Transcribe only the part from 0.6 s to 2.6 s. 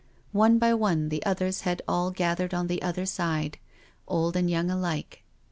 one the others had all gathered